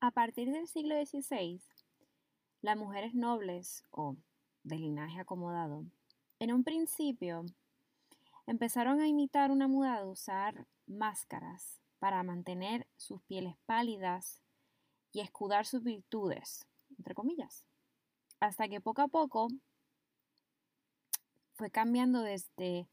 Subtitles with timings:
[0.00, 1.62] A partir del siglo XVI,
[2.60, 4.16] las mujeres nobles o
[4.64, 5.84] de linaje acomodado,
[6.40, 7.46] en un principio
[8.48, 14.42] empezaron a imitar una moda de usar máscaras para mantener sus pieles pálidas
[15.12, 16.66] y escudar sus virtudes,
[16.98, 17.64] entre comillas,
[18.40, 19.46] hasta que poco a poco
[21.52, 22.88] fue cambiando desde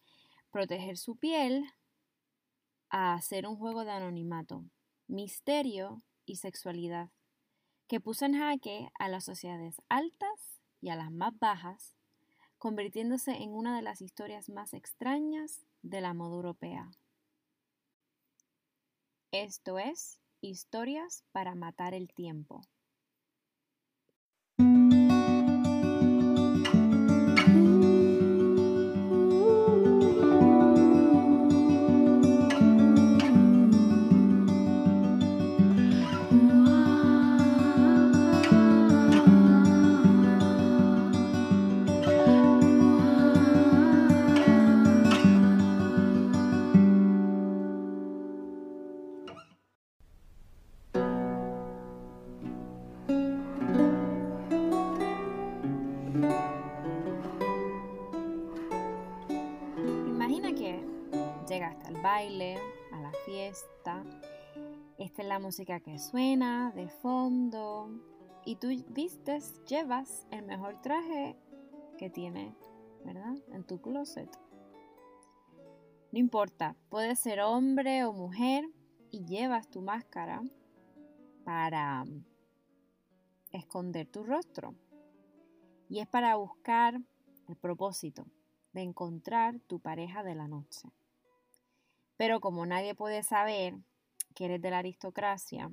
[0.51, 1.65] proteger su piel
[2.89, 4.65] a hacer un juego de anonimato,
[5.07, 7.09] misterio y sexualidad,
[7.87, 11.95] que puso en jaque a las sociedades altas y a las más bajas,
[12.57, 16.91] convirtiéndose en una de las historias más extrañas de la moda europea.
[19.31, 22.61] Esto es Historias para matar el tiempo.
[62.17, 64.03] A la fiesta,
[64.97, 67.91] esta es la música que suena de fondo
[68.43, 71.35] y tú vistes, llevas el mejor traje
[71.99, 72.55] que tiene,
[73.05, 73.35] ¿verdad?
[73.51, 74.35] En tu closet.
[76.11, 78.65] No importa, puede ser hombre o mujer
[79.11, 80.41] y llevas tu máscara
[81.45, 82.03] para
[83.51, 84.73] esconder tu rostro.
[85.87, 86.99] Y es para buscar
[87.47, 88.25] el propósito
[88.73, 90.89] de encontrar tu pareja de la noche.
[92.17, 93.75] Pero como nadie puede saber
[94.35, 95.71] que eres de la aristocracia,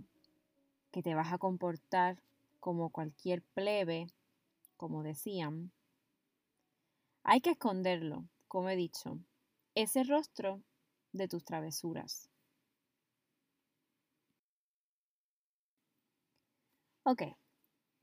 [0.92, 2.18] que te vas a comportar
[2.60, 4.06] como cualquier plebe,
[4.76, 5.72] como decían,
[7.24, 9.18] hay que esconderlo, como he dicho,
[9.74, 10.62] ese rostro
[11.12, 12.30] de tus travesuras.
[17.04, 17.22] Ok,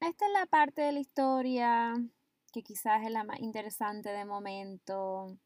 [0.01, 1.93] esta es la parte de la historia
[2.53, 5.37] que quizás es la más interesante de momento,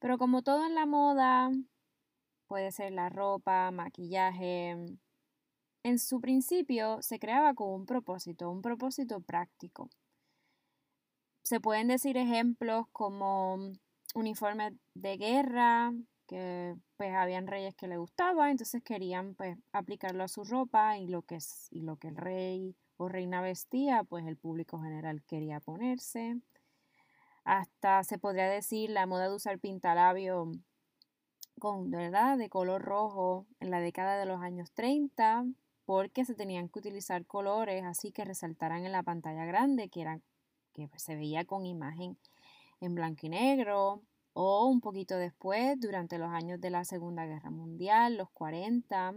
[0.00, 1.50] pero como todo en la moda,
[2.46, 4.76] puede ser la ropa, maquillaje.
[5.82, 9.88] En su principio se creaba con un propósito, un propósito práctico.
[11.42, 13.72] Se pueden decir ejemplos como
[14.14, 15.92] uniformes de guerra,
[16.26, 21.06] que pues habían reyes que le gustaba, entonces querían pues aplicarlo a su ropa y
[21.06, 21.38] lo que,
[21.70, 26.40] y lo que el rey o reina vestía, pues el público general quería ponerse.
[27.44, 30.50] Hasta se podría decir la moda de usar pintalabio
[31.58, 32.38] con, ¿verdad?
[32.38, 35.46] de color rojo en la década de los años 30
[35.84, 40.22] porque se tenían que utilizar colores así que resaltaran en la pantalla grande que, eran,
[40.74, 42.18] que se veía con imagen
[42.80, 44.02] en blanco y negro
[44.38, 49.14] o un poquito después, durante los años de la Segunda Guerra Mundial, los 40,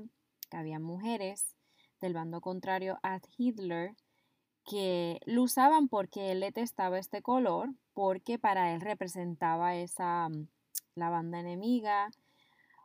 [0.49, 1.57] que había mujeres
[1.99, 3.97] del bando contrario a Hitler
[4.63, 10.29] que lo usaban porque él detestaba este color, porque para él representaba esa
[10.95, 12.11] la banda enemiga,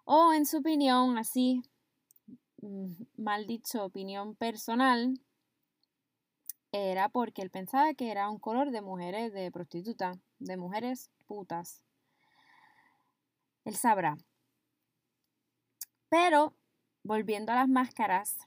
[0.05, 1.63] o en su opinión, así,
[2.63, 5.21] mm, mal dicho, opinión personal,
[6.73, 11.83] era porque él pensaba que era un color de mujeres de prostituta, de mujeres putas.
[13.65, 14.17] Él sabrá.
[16.09, 16.55] Pero,
[17.03, 18.39] volviendo a las máscaras,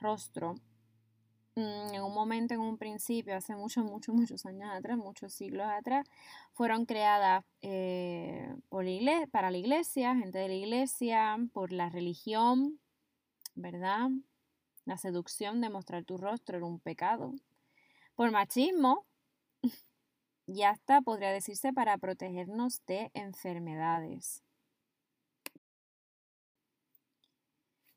[0.00, 0.56] rostro,
[1.54, 6.06] en un momento, en un principio, hace muchos, muchos, muchos años atrás, muchos siglos atrás,
[6.52, 8.86] fueron creadas eh, por
[9.30, 12.80] para la iglesia, gente de la iglesia, por la religión,
[13.54, 14.08] ¿verdad?
[14.84, 17.32] La seducción de mostrar tu rostro era un pecado.
[18.14, 19.04] Por machismo,
[20.46, 24.42] y hasta podría decirse para protegernos de enfermedades.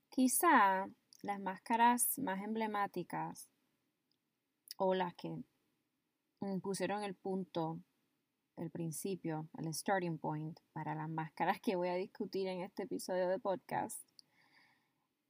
[0.09, 0.87] Quizá
[1.25, 3.49] las máscaras más emblemáticas
[4.77, 5.35] o las que
[6.61, 7.79] pusieron el punto,
[8.57, 13.27] el principio, el starting point para las máscaras que voy a discutir en este episodio
[13.27, 13.99] de podcast,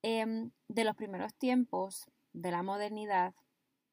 [0.01, 2.03] em, de los primeros tiempos
[2.33, 3.33] de la modernidad,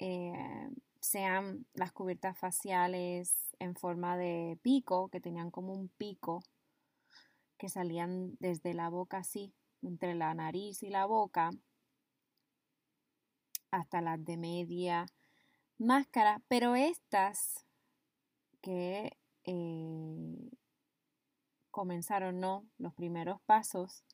[0.00, 0.70] eh,
[1.00, 6.42] sean las cubiertas faciales en forma de pico, que tenían como un pico
[7.58, 11.50] que salían desde la boca así, entre la nariz y la boca,
[13.72, 15.06] hasta las de media
[15.78, 17.66] máscara, pero estas
[18.60, 20.50] que eh,
[21.72, 22.64] comenzaron, ¿no?
[22.78, 24.04] Los primeros pasos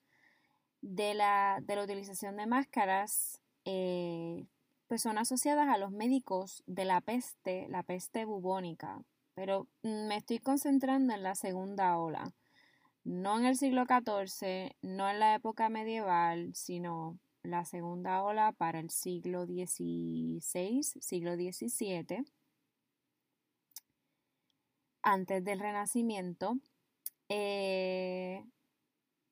[0.81, 4.47] de la, de la utilización de máscaras eh,
[4.87, 9.03] pues son asociadas a los médicos de la peste, la peste bubónica.
[9.35, 12.33] Pero me estoy concentrando en la segunda ola,
[13.05, 18.79] no en el siglo XIV, no en la época medieval, sino la segunda ola para
[18.79, 22.25] el siglo XVI, siglo XVII,
[25.03, 26.59] antes del Renacimiento,
[27.29, 28.43] eh,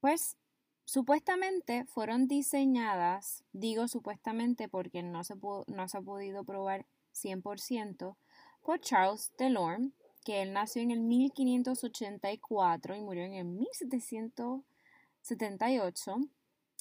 [0.00, 0.36] pues
[0.84, 5.34] supuestamente fueron diseñadas, digo supuestamente porque no se,
[5.66, 8.16] no se ha podido probar 100%,
[8.62, 9.92] por Charles Delorme,
[10.24, 16.16] que él nació en el 1584 y murió en el 1778.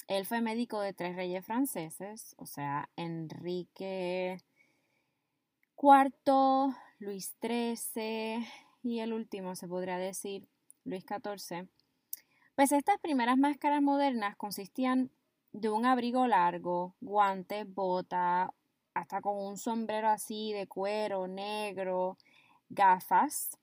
[0.08, 4.38] Él fue médico de tres reyes franceses, o sea, Enrique
[5.76, 8.46] IV, Luis XIII
[8.84, 10.48] y el último, se podría decir,
[10.84, 11.68] Luis XIV.
[12.54, 15.10] Pues estas primeras máscaras modernas consistían
[15.52, 18.54] de un abrigo largo, guantes, bota,
[18.94, 22.16] hasta con un sombrero así de cuero negro,
[22.68, 23.58] gafas,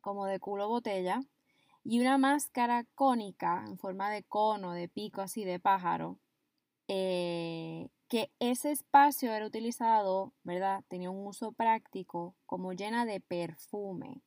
[0.00, 1.20] como de culo botella,
[1.84, 6.18] y una máscara cónica en forma de cono, de pico así de pájaro,
[6.88, 10.82] eh, que ese espacio era utilizado, ¿verdad?
[10.88, 14.22] Tenía un uso práctico como llena de perfume.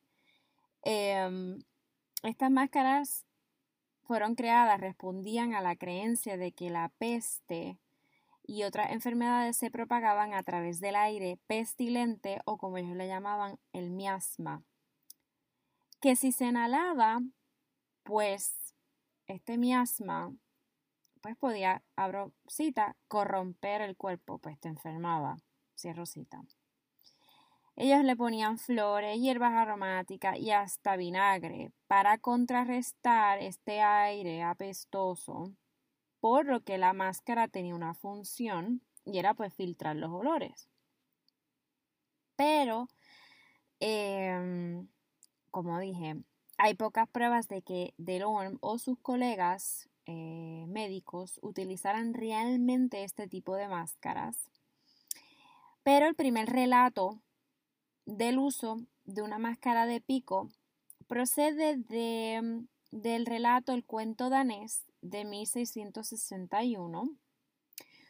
[0.82, 1.58] Em,
[2.22, 3.26] estas máscaras
[4.02, 7.78] fueron creadas, respondían a la creencia de que la peste
[8.44, 13.58] y otras enfermedades se propagaban a través del aire pestilente o como ellos le llamaban
[13.72, 14.62] el miasma.
[16.00, 17.20] Que si se inhalaba
[18.08, 18.74] pues
[19.26, 20.32] este miasma
[21.20, 25.36] pues podía, abro cita, corromper el cuerpo, pues te enfermaba,
[25.76, 26.42] cierro cita.
[27.76, 35.52] Ellos le ponían flores, hierbas aromáticas y hasta vinagre para contrarrestar este aire apestoso,
[36.18, 40.70] por lo que la máscara tenía una función y era pues filtrar los olores.
[42.36, 42.88] Pero,
[43.80, 44.88] em,
[45.50, 46.16] como dije,
[46.58, 53.54] hay pocas pruebas de que Delorme o sus colegas eh, médicos utilizaran realmente este tipo
[53.54, 54.50] de máscaras.
[55.84, 57.22] Pero el primer relato
[58.06, 60.48] del uso de una máscara de pico
[61.06, 67.08] procede de, del relato El cuento danés de 1661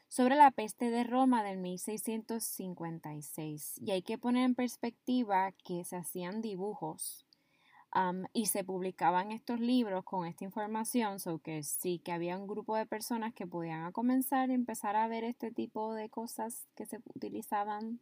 [0.08, 3.74] sobre la peste de Roma del 1656.
[3.82, 7.26] Y hay que poner en perspectiva que se hacían dibujos
[8.32, 12.76] y se publicaban estos libros con esta información, so que sí que había un grupo
[12.76, 16.98] de personas que podían comenzar a empezar a ver este tipo de cosas que se
[17.14, 18.00] utilizaban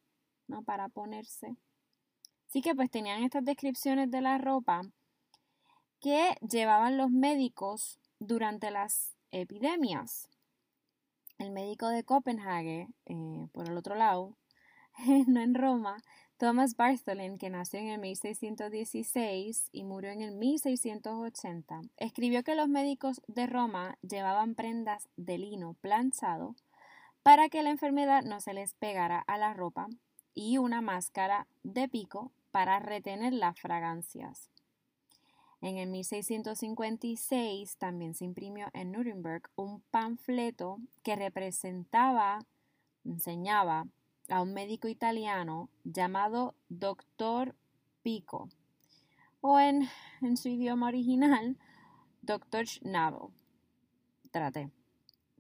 [0.48, 0.62] ¿no?
[0.62, 1.56] para ponerse.
[2.48, 4.82] Así que pues tenían estas descripciones de la ropa
[6.00, 10.28] que llevaban los médicos durante las epidemias.
[11.38, 14.36] El médico de Copenhague, eh, por el otro lado,
[15.26, 16.02] no en Roma,
[16.38, 22.68] Thomas Bartholin, que nació en el 1616 y murió en el 1680, escribió que los
[22.68, 26.54] médicos de Roma llevaban prendas de lino planchado
[27.22, 29.88] para que la enfermedad no se les pegara a la ropa
[30.34, 34.50] y una máscara de pico para retener las fragancias.
[35.62, 42.40] En el 1656 también se imprimió en Nuremberg un panfleto que representaba,
[43.06, 43.86] enseñaba
[44.28, 47.54] a un médico italiano llamado Doctor
[48.02, 48.48] Pico,
[49.40, 49.88] o en,
[50.36, 51.56] su idioma original,
[52.22, 53.30] Doctor Schnabel.
[54.30, 54.70] Trate.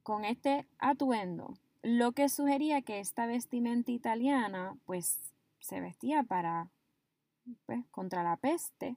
[0.02, 6.70] Con este atuendo, lo que sugería que esta vestimenta italiana, pues, se vestía para,
[7.66, 8.96] pues, contra la peste,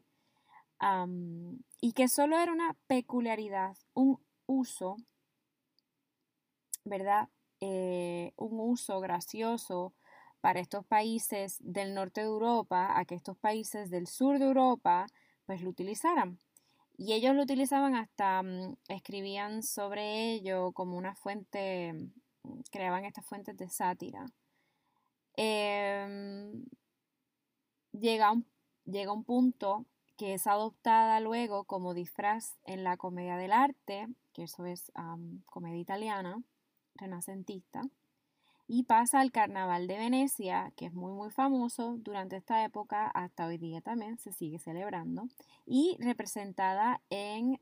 [1.82, 4.98] y que solo era una peculiaridad, un uso,
[6.86, 7.28] ¿verdad?
[7.62, 9.94] Eh, un uso gracioso
[10.42, 15.08] para estos países del norte de Europa a que estos países del sur de Europa
[15.46, 16.40] pues lo utilizaran.
[16.98, 21.94] Y ellos lo utilizaban hasta, mm, escribían sobre ello como una fuente,
[22.44, 24.26] mm, creaban estas fuentes de sátira.
[25.38, 26.66] Em,
[27.92, 28.46] llega, un,
[28.86, 29.86] llega un punto
[30.18, 34.92] que es adoptada luego como disfraz en la comedia del arte, que eso es
[35.46, 36.42] comedia italiana,
[37.00, 37.82] renacentista,
[38.68, 43.48] y pasa al Carnaval de Venecia, que es muy muy famoso durante esta época, hasta
[43.48, 45.28] hoy día también se sigue celebrando,
[45.66, 47.60] y representada en,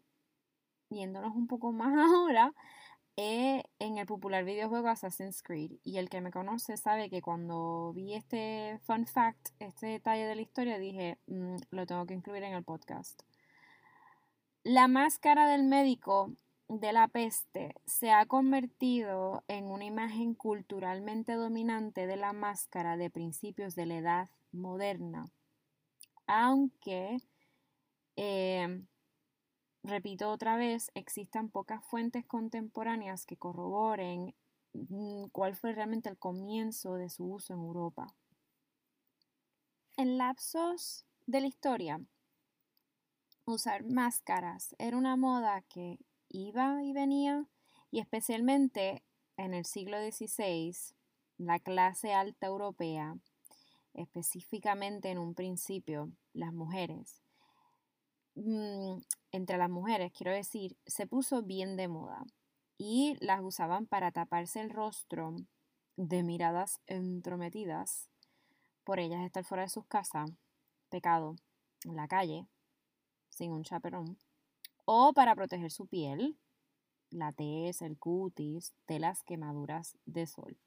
[0.90, 2.54] viéndonos un poco más ahora,
[3.20, 5.72] eh, en el popular videojuego Assassin's Creed.
[5.84, 10.36] Y el que me conoce sabe que cuando vi este fun fact, este detalle de
[10.36, 13.24] la historia, dije, mm, lo tengo que incluir en el podcast.
[14.64, 16.32] La máscara del médico
[16.70, 23.10] de la peste se ha convertido en una imagen culturalmente dominante de la máscara de
[23.10, 25.32] principios de la edad moderna,
[26.26, 27.18] aunque,
[28.18, 28.84] eh,
[29.84, 34.36] repito otra vez, existan pocas fuentes contemporáneas que corroboren
[34.74, 38.14] mm, cuál fue realmente el comienzo de su uso en Europa.
[39.96, 42.02] En lapsos de la historia,
[43.46, 45.98] usar máscaras era una moda que
[46.30, 47.48] iba y venía
[47.92, 49.04] y especialmente
[49.38, 50.76] en el siglo XVI,
[51.38, 53.16] la clase alta europea,
[53.94, 57.22] específicamente en un principio las mujeres,
[58.36, 59.00] mm,
[59.32, 62.24] entre las mujeres quiero decir, se puso bien de moda
[62.78, 65.36] y las usaban para taparse el rostro
[65.96, 68.10] de miradas entrometidas
[68.84, 70.30] por ellas estar fuera de sus casas,
[70.90, 71.36] pecado,
[71.84, 72.48] en la calle,
[73.30, 74.18] sin un chaperón,
[74.90, 76.38] o para proteger su piel,
[77.10, 80.58] la tez, el cutis, de las quemaduras de sol.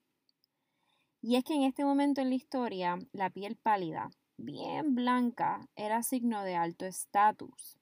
[1.23, 6.03] Y es que en este momento en la historia, la piel pálida, bien blanca, era
[6.03, 7.79] signo de alto estatus.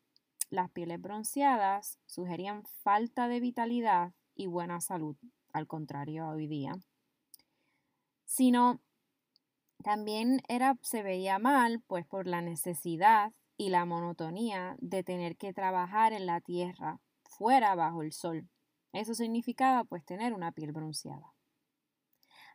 [0.49, 5.16] Las pieles bronceadas sugerían falta de vitalidad y buena salud,
[5.52, 6.73] al contrario hoy día.
[8.25, 8.80] Sino
[9.83, 15.53] también era, se veía mal, pues por la necesidad y la monotonía de tener que
[15.53, 18.49] trabajar en la tierra, fuera bajo el sol.
[18.93, 21.35] Eso significaba pues tener una piel bronceada.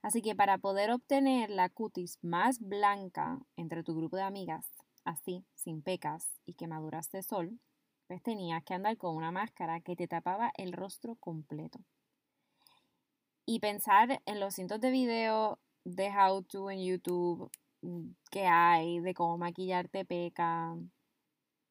[0.02, 4.66] Así que para poder obtener la cutis más blanca entre tu grupo de amigas,
[5.04, 7.60] así, sin pecas y quemaduras de sol,
[8.08, 11.80] pues tenías que andar con una máscara que te tapaba el rostro completo.
[13.46, 17.52] Y pensar en los cientos de videos de how to en YouTube
[18.32, 20.76] que hay de cómo maquillarte peca.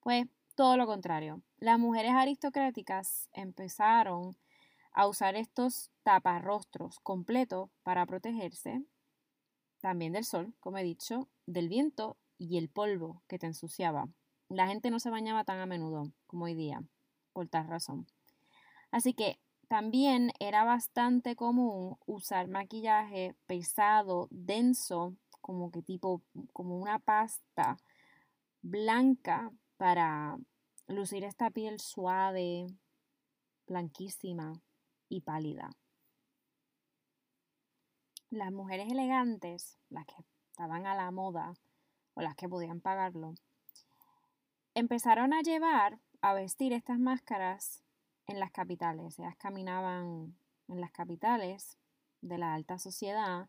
[0.01, 1.43] Pues todo lo contrario.
[1.59, 4.37] Las mujeres aristocráticas empezaron
[4.93, 8.83] a usar estos taparrostros completos para protegerse
[9.81, 14.09] también del sol, como he dicho, del viento y el polvo que te ensuciaba.
[14.49, 16.83] La gente no se bañaba tan a menudo como hoy día,
[17.33, 18.07] por tal razón.
[18.91, 19.39] Así que
[19.69, 26.23] también era bastante común usar maquillaje pesado, denso, como que tipo,
[26.55, 27.77] como una pasta
[28.63, 30.39] blanca para
[30.87, 32.67] lucir esta piel suave,
[33.67, 34.55] blanquísima
[35.09, 35.71] y pálida.
[38.31, 40.15] Las mujeres elegantes, las que
[40.51, 41.53] estaban a la moda
[42.15, 43.35] o las que podían pagarlo,
[44.75, 47.83] empezaron a llevar, a vestir estas máscaras
[48.27, 49.19] en las capitales.
[49.19, 50.37] Ellas caminaban
[50.69, 51.77] en las capitales
[52.21, 53.49] de la alta sociedad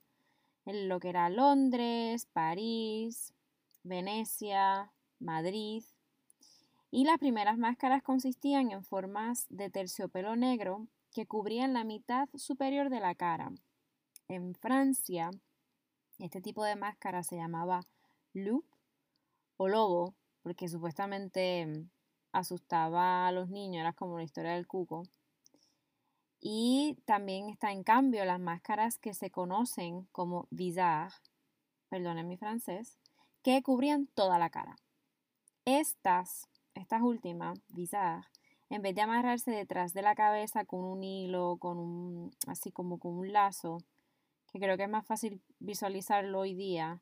[0.65, 3.34] en lo que era Londres, París,
[3.84, 5.84] Venecia, Madrid.
[6.91, 12.89] Y las primeras máscaras consistían en formas de terciopelo negro que cubrían la mitad superior
[12.89, 13.51] de la cara.
[14.27, 15.32] En Francia,
[16.20, 17.82] este tipo de máscara se llamaba
[18.34, 18.65] loup
[19.58, 21.88] o lobo, porque supuestamente
[22.32, 25.03] asustaba a los niños, era como la historia del cuco.
[26.46, 31.16] Y también está en cambio las máscaras que se conocen como visage,
[31.88, 33.00] perdonen mi francés,
[33.44, 34.76] que cubrían toda la cara.
[35.64, 38.28] Estas, estas últimas, visage,
[38.70, 43.00] en vez de amarrarse detrás de la cabeza con un hilo, con un, así como
[43.00, 43.78] con un lazo,
[44.52, 47.00] que creo que es más fácil visualizarlo hoy día,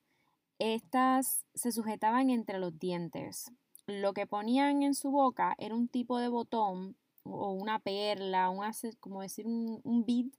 [0.59, 3.51] estas se sujetaban entre los dientes.
[3.87, 8.65] Lo que ponían en su boca era un tipo de botón o una perla, un,
[8.99, 10.31] como decir un, un bead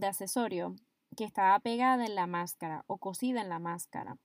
[0.00, 0.76] de accesorio
[1.16, 4.16] que estaba pegada en la máscara o cosida en la máscara.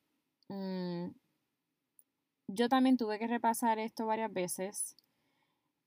[0.47, 1.09] Mm,
[2.47, 4.95] yo también tuve que repasar esto varias veces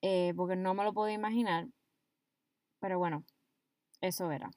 [0.00, 1.68] eh, porque no me lo puedo imaginar,
[2.80, 3.24] pero bueno,
[4.00, 4.50] eso era.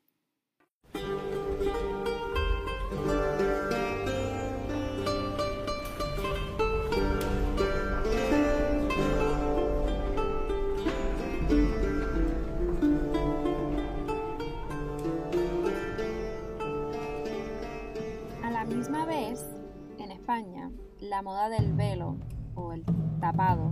[21.09, 22.17] La moda del velo
[22.55, 22.83] o el
[23.19, 23.71] tapado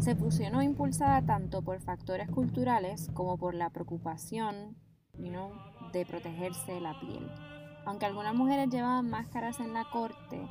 [0.00, 4.76] se fusionó impulsada tanto por factores culturales como por la preocupación
[5.92, 7.30] de protegerse la piel.
[7.84, 10.46] Aunque algunas mujeres llevaban máscaras en la corte,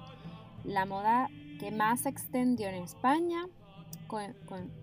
[0.63, 1.29] la moda
[1.60, 3.45] que más se extendió en España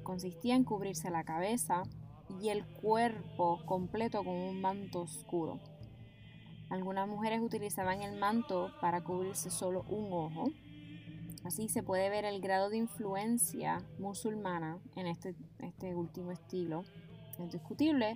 [0.02, 1.82] consistía en cubrirse la cabeza
[2.40, 5.60] y el cuerpo completo con un manto oscuro.
[6.70, 10.50] Algunas mujeres utilizaban el manto para cubrirse solo un ojo
[11.44, 16.84] Así se puede ver el grado de influencia musulmana en este, este último estilo
[17.38, 18.14] Es discutible,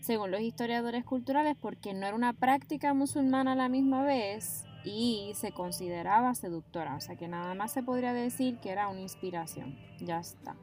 [0.00, 5.32] según los historiadores culturales, porque no era una práctica musulmana a la misma vez y
[5.34, 9.76] se consideraba seductora, o sea que nada más se podría decir que era una inspiración.
[10.00, 10.56] Ya está.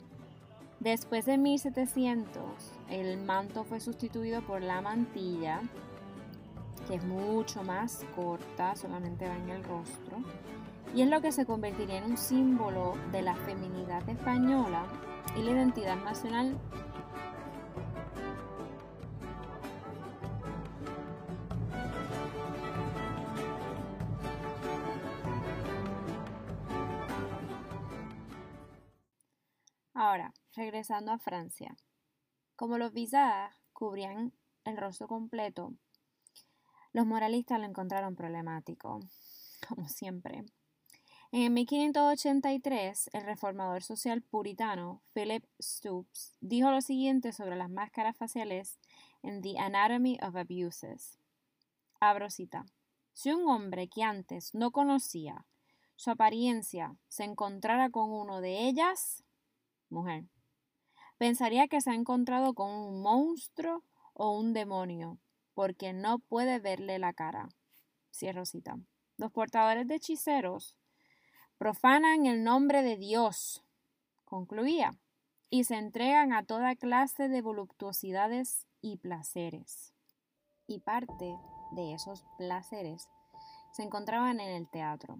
[0.80, 2.42] Después de 1700,
[2.90, 5.62] el manto fue sustituido por la mantilla,
[6.88, 10.18] que es mucho más corta, solamente va en el rostro,
[10.96, 14.86] y es lo que se convertiría en un símbolo de la feminidad española
[15.36, 16.58] y la identidad nacional
[30.02, 31.76] Ahora, regresando a Francia.
[32.56, 34.32] Como los visages cubrían
[34.64, 35.74] el rostro completo,
[36.94, 39.02] los moralistas lo encontraron problemático,
[39.68, 40.46] como siempre.
[41.32, 48.80] En 1583, el reformador social puritano Philip Stoops dijo lo siguiente sobre las máscaras faciales
[49.22, 51.20] en The Anatomy of Abuses.
[52.00, 52.66] Abro cita.
[53.14, 55.46] Si un hombre que antes no conocía
[55.96, 59.24] su apariencia se encontrara con uno de ellas,
[59.90, 60.24] mujer,
[61.20, 63.84] pensaría que se ha encontrado con un monstruo
[64.14, 65.20] o un demonio,
[65.54, 67.50] porque no puede verle la cara.
[68.12, 68.80] Cierro cita.
[69.18, 70.76] Los portadores de hechiceros
[71.60, 73.64] profanan el nombre de Dios,
[74.24, 74.98] concluía,
[75.50, 79.94] y se entregan a toda clase de voluptuosidades y placeres.
[80.68, 81.38] Y parte
[81.72, 83.10] de esos placeres
[83.74, 85.20] se encontraban en el teatro,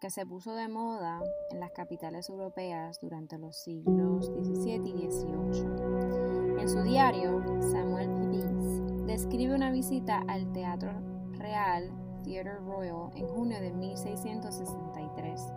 [0.00, 1.20] que se puso de moda
[1.50, 6.62] en las capitales europeas durante los siglos XVII y XVIII.
[6.62, 10.92] En su diario, Samuel Pepys describe una visita al Teatro
[11.32, 15.52] Real Theatre Royal en junio de 1663.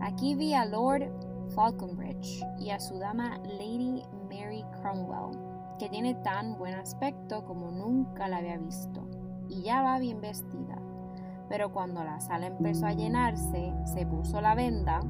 [0.00, 1.10] Aquí vi a Lord
[1.54, 5.36] Falconbridge y a su dama Lady Mary Cromwell,
[5.78, 9.02] que tiene tan buen aspecto como nunca la había visto,
[9.48, 10.78] y ya va bien vestida.
[11.48, 15.00] Pero cuando la sala empezó a llenarse, se puso la venda,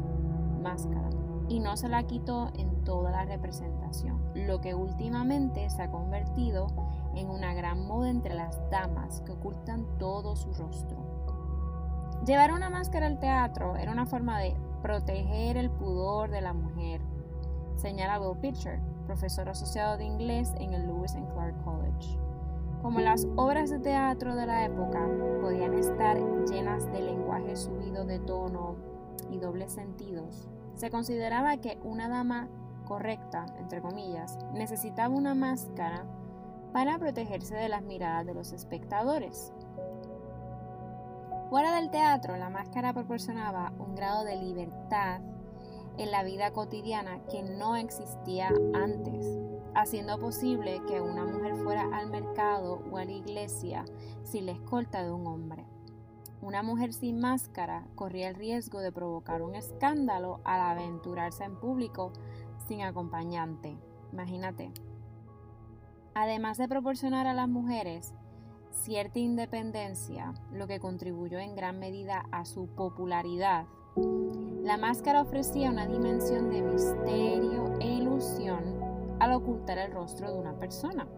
[0.63, 1.11] máscara,
[1.49, 6.67] y no se la quitó en toda la representación, lo que últimamente se ha convertido
[7.15, 10.99] en una gran moda entre las damas que ocultan todo su rostro.
[12.27, 17.01] Llevar una máscara al teatro era una forma de proteger el pudor de la mujer,
[17.77, 22.19] señala Will Pitcher, profesor asociado de inglés en el Lewis and Clark College.
[22.83, 25.09] Como las obras de teatro de la época
[25.41, 28.77] podían estar llenas de lenguaje subido de tono
[29.31, 32.49] y dobles sentidos, se consideraba que una dama
[32.87, 36.07] correcta, entre comillas, necesitaba una máscara
[36.73, 39.53] para protegerse de las miradas de los espectadores.
[41.51, 45.21] Fuera del teatro, la máscara proporcionaba un grado de libertad
[45.97, 49.27] en la vida cotidiana que no existía antes,
[49.75, 53.85] haciendo posible que una mujer fuera al mercado o a la iglesia
[54.23, 55.67] sin la escolta de un hombre.
[56.41, 62.13] Una mujer sin máscara corría el riesgo de provocar un escándalo al aventurarse en público
[62.69, 63.77] sin acompañante.
[64.13, 64.73] Imagínate.
[66.15, 68.15] Además de proporcionar a las mujeres
[68.71, 73.67] cierta independencia, lo que contribuyó en gran medida a su popularidad.
[74.63, 78.63] La máscara ofrecía una dimensión de misterio e ilusión
[79.19, 81.09] al ocultar el rostro de una persona.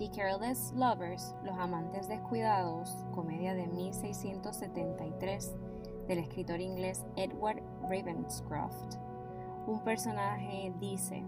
[0.00, 5.54] The Careless Lovers, Los Amantes Descuidados, comedia de 1673
[6.08, 8.94] del escritor inglés Edward Ravenscroft,
[9.66, 11.22] un personaje dice,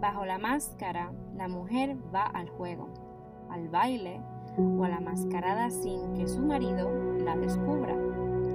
[0.00, 2.88] bajo la máscara, la mujer va al juego
[3.50, 4.20] al baile
[4.56, 6.88] o a la mascarada sin que su marido
[7.24, 7.96] la descubra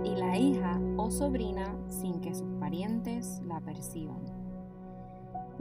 [0.06, 4.41] y la hija o sobrina sin que sus parientes la perciban.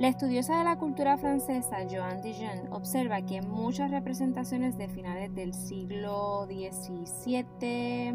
[0.00, 5.52] La estudiosa de la cultura francesa Joanne Dijon observa que muchas representaciones de finales del
[5.52, 8.10] siglo XVII,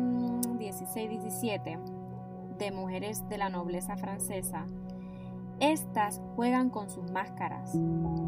[0.58, 1.78] XVI-XVII
[2.58, 4.66] de mujeres de la nobleza francesa
[5.60, 7.78] estas juegan con sus máscaras.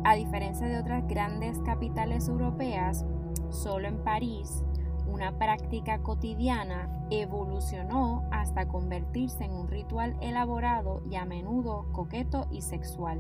[0.04, 3.08] A diferencia de otras grandes capitales europeas,
[3.50, 4.62] solo en París
[5.08, 12.62] una práctica cotidiana evolucionó hasta convertirse en un ritual elaborado y a menudo coqueto y
[12.62, 13.20] sexual,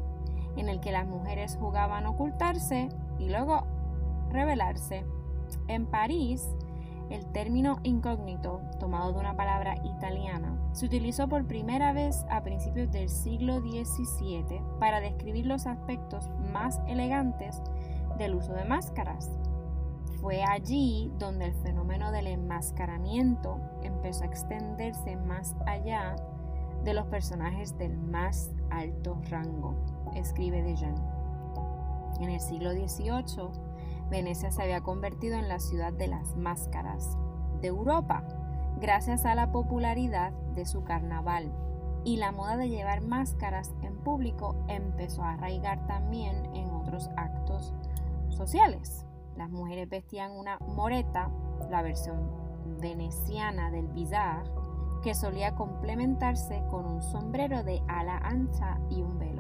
[0.58, 2.90] en el que las mujeres jugaban ocultarse
[3.20, 3.64] y luego
[4.30, 5.06] revelarse.
[5.68, 6.48] En París,
[7.10, 12.92] el término incógnito, tomado de una palabra italiana, se utilizó por primera vez a principios
[12.92, 17.62] del siglo XVII para describir los aspectos más elegantes
[18.18, 19.32] del uso de máscaras.
[20.22, 26.16] Fue allí donde el fenómeno del enmascaramiento empezó a extenderse más allá
[26.84, 29.76] de los personajes del más alto rango,
[30.20, 30.96] escribe Dejean.
[32.20, 33.50] En el siglo XVIII,
[34.10, 37.18] Venecia se había convertido en la ciudad de las máscaras
[37.62, 38.24] de Europa,
[38.80, 41.52] gracias a la popularidad de su carnaval.
[42.04, 47.74] Y la moda de llevar máscaras en público empezó a arraigar también en otros actos
[48.30, 49.06] sociales.
[49.36, 51.30] Las mujeres vestían una moreta,
[51.70, 52.32] la versión
[52.80, 54.50] veneciana del bizarre,
[55.04, 59.37] que solía complementarse con un sombrero de ala ancha y un velo.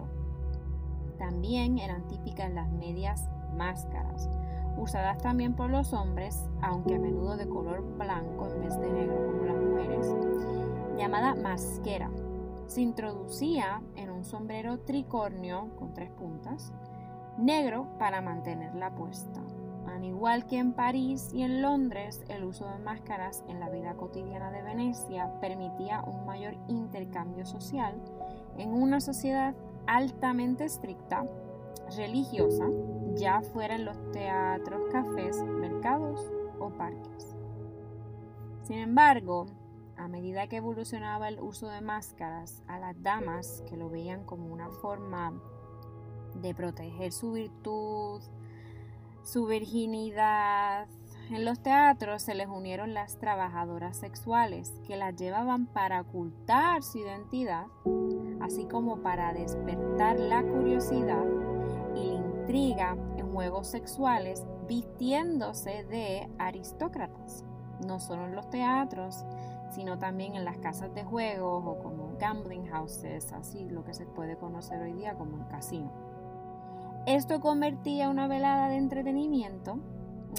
[1.17, 4.29] También eran típicas las medias máscaras,
[4.77, 9.25] usadas también por los hombres, aunque a menudo de color blanco en vez de negro
[9.25, 10.15] como las mujeres,
[10.97, 12.09] llamada masquera.
[12.67, 16.73] Se introducía en un sombrero tricornio con tres puntas,
[17.37, 19.41] negro para mantenerla puesta.
[19.87, 23.93] Al igual que en París y en Londres, el uso de máscaras en la vida
[23.95, 27.95] cotidiana de Venecia permitía un mayor intercambio social
[28.57, 29.55] en una sociedad
[29.87, 31.25] altamente estricta,
[31.95, 32.65] religiosa,
[33.15, 36.21] ya fuera en los teatros, cafés, mercados
[36.59, 37.35] o parques.
[38.63, 39.47] Sin embargo,
[39.95, 44.53] a medida que evolucionaba el uso de máscaras, a las damas que lo veían como
[44.53, 45.33] una forma
[46.35, 48.21] de proteger su virtud,
[49.23, 50.87] su virginidad.
[51.29, 56.99] En los teatros se les unieron las trabajadoras sexuales que las llevaban para ocultar su
[56.99, 57.65] identidad,
[58.39, 61.25] así como para despertar la curiosidad
[61.95, 67.43] y la intriga en juegos sexuales vistiéndose de aristócratas,
[67.85, 69.25] no solo en los teatros,
[69.71, 74.05] sino también en las casas de juegos o como gambling houses, así lo que se
[74.05, 75.91] puede conocer hoy día como el casino.
[77.05, 79.81] Esto convertía una velada de entretenimiento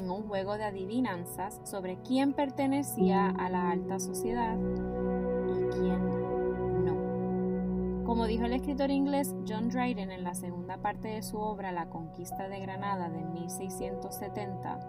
[0.01, 8.05] en un juego de adivinanzas sobre quién pertenecía a la alta sociedad y quién no.
[8.05, 11.89] Como dijo el escritor inglés John Dryden en la segunda parte de su obra La
[11.89, 14.81] conquista de Granada de 1670,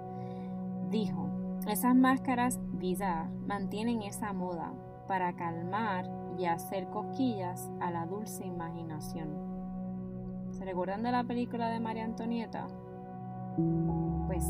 [0.90, 1.30] dijo,
[1.68, 4.72] esas máscaras bizarras mantienen esa moda
[5.08, 9.30] para calmar y hacer cosquillas a la dulce imaginación.
[10.52, 12.68] ¿Se recuerdan de la película de María Antonieta?
[14.28, 14.46] Pues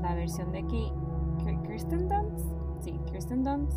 [0.00, 0.92] la versión de aquí,
[1.64, 2.46] Kristen Dunst,
[2.80, 3.76] sí, Kristen Dunst,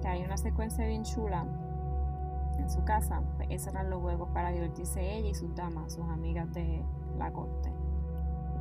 [0.00, 1.46] que hay una secuencia bien chula
[2.58, 3.22] en su casa.
[3.36, 6.84] Pues esos eran los juegos para divertirse ella y sus damas, sus amigas de
[7.18, 7.72] la corte.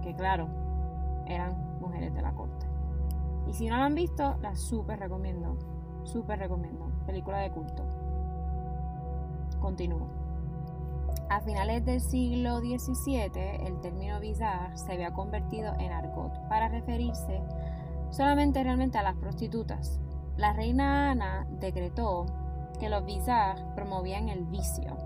[0.02, 0.48] Que claro,
[1.26, 2.66] eran mujeres de la corte.
[3.48, 5.58] Y si no la han visto, la súper recomiendo.
[6.04, 6.86] Súper recomiendo.
[7.06, 7.84] Película de culto.
[9.60, 10.25] Continúo.
[11.30, 17.42] A finales del siglo XVII, el término bizarre se había convertido en argot para referirse
[18.12, 20.00] solamente realmente a las prostitutas.
[20.38, 22.26] La reina Ana decretó
[22.80, 24.98] que los bizarres promovían el vicio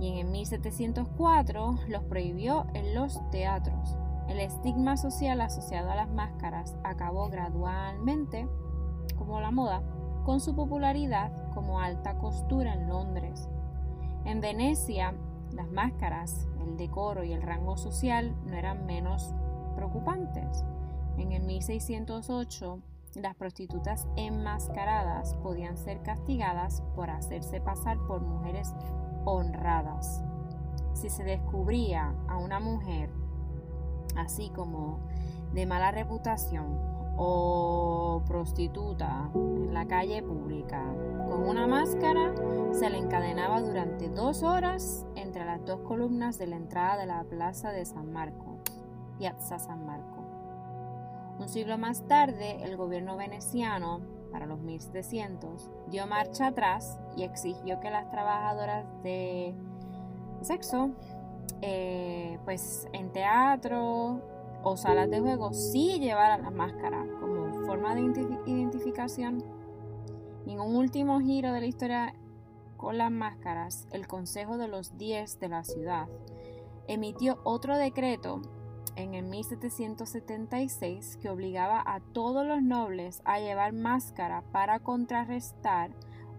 [0.00, 3.96] y en 1704 los prohibió en los teatros.
[4.28, 8.48] El estigma social asociado a las máscaras acabó gradualmente,
[9.16, 9.82] como la moda,
[10.24, 13.48] con su popularidad como alta costura en Londres.
[14.26, 15.14] En Venecia,
[15.52, 19.32] las máscaras, el decoro y el rango social no eran menos
[19.76, 20.64] preocupantes.
[21.16, 22.80] En el 1608,
[23.14, 28.74] las prostitutas enmascaradas podían ser castigadas por hacerse pasar por mujeres
[29.24, 30.24] honradas.
[30.92, 33.10] Si se descubría a una mujer
[34.16, 34.98] así como
[35.54, 40.82] de mala reputación o prostituta en la calle pública
[41.26, 42.34] con una máscara
[42.72, 47.24] se le encadenaba durante dos horas entre las dos columnas de la entrada de la
[47.24, 48.58] plaza de San Marco,
[49.18, 50.24] Piazza San Marco.
[51.38, 54.00] Un siglo más tarde, el gobierno veneciano,
[54.30, 59.54] para los 1700, dio marcha atrás y exigió que las trabajadoras de
[60.42, 60.90] sexo,
[61.62, 64.20] eh, pues en teatro,
[64.68, 68.00] o salas de juego sí llevaran la máscara como forma de
[68.46, 69.44] identificación.
[70.44, 72.16] En un último giro de la historia
[72.76, 76.08] con las máscaras, el Consejo de los Diez de la ciudad
[76.88, 78.42] emitió otro decreto
[78.96, 85.92] en el 1776 que obligaba a todos los nobles a llevar máscara para contrarrestar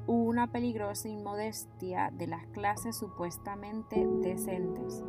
[0.05, 5.01] una peligrosa inmodestia de las clases supuestamente decentes.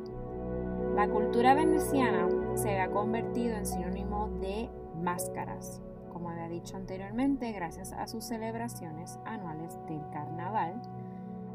[0.99, 4.69] La cultura veneciana se ha convertido en sinónimo de
[5.01, 5.81] máscaras,
[6.13, 10.83] como había dicho anteriormente, gracias a sus celebraciones anuales del carnaval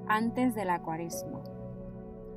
[0.07, 1.41] antes de la cuaresma.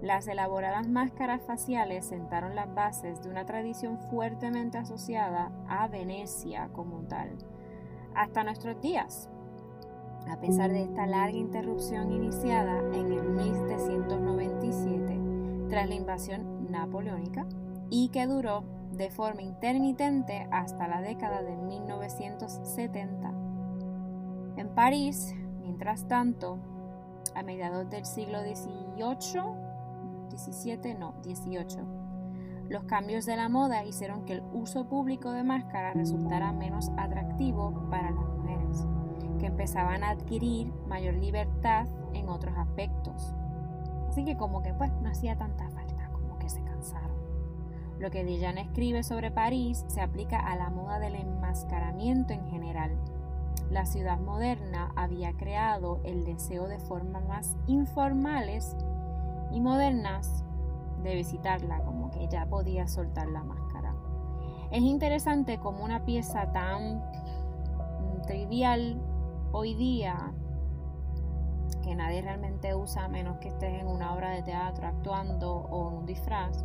[0.02, 7.02] Las elaboradas máscaras faciales sentaron las bases de una tradición fuertemente asociada a Venecia como
[7.02, 7.38] tal,
[8.16, 9.30] hasta nuestros días.
[10.28, 15.20] A pesar de esta larga interrupción iniciada en el 1797,
[15.68, 17.46] tras la invasión napoleónica,
[17.90, 23.32] y que duró de forma intermitente hasta la década de 1970.
[24.56, 26.58] En París, mientras tanto,
[27.34, 29.42] a mediados del siglo XVIII,
[30.30, 31.78] 17, no, 18,
[32.68, 37.86] los cambios de la moda hicieron que el uso público de máscaras resultara menos atractivo
[37.90, 38.86] para las mujeres,
[39.38, 43.34] que empezaban a adquirir mayor libertad en otros aspectos.
[44.08, 45.68] Así que como que pues no hacía tanta
[47.98, 52.90] Lo que Dijan escribe sobre París se aplica a la moda del enmascaramiento en general.
[53.70, 58.76] La ciudad moderna había creado el deseo de formas más informales
[59.50, 60.44] y modernas
[61.02, 63.94] de visitarla, como que ya podía soltar la máscara.
[64.70, 67.02] Es interesante como una pieza tan
[68.26, 69.00] trivial
[69.52, 70.32] hoy día
[71.82, 75.88] que nadie realmente usa a menos que estés en una obra de teatro actuando o
[75.88, 76.64] en un disfraz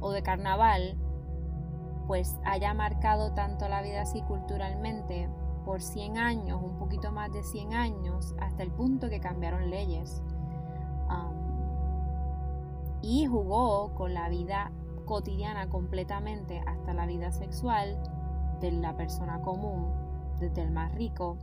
[0.00, 0.96] o de carnaval,
[2.06, 5.28] pues haya marcado tanto la vida así culturalmente
[5.64, 10.22] por 100 años, un poquito más de 100 años, hasta el punto que cambiaron leyes.
[13.00, 14.72] y jugó con la vida
[15.06, 17.96] cotidiana completamente hasta la vida sexual
[18.60, 19.92] de la persona común,
[20.38, 21.38] desde el más rico,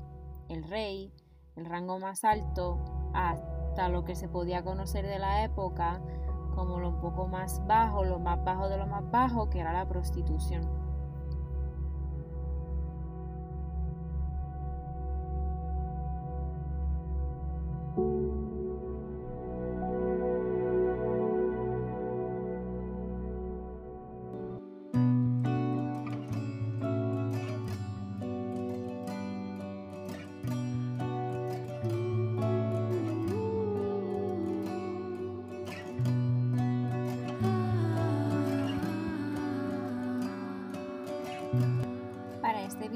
[0.49, 1.13] el rey,
[1.55, 2.77] el rango más alto,
[3.13, 6.01] hasta lo que se podía conocer de la época
[6.55, 9.73] como lo un poco más bajo, lo más bajo de lo más bajo, que era
[9.73, 10.63] la prostitución.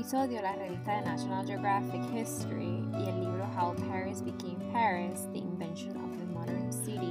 [0.10, 5.38] Episodio la revista de National Geographic History y el libro How Paris Became Paris, The
[5.38, 7.09] Invention of the Modern City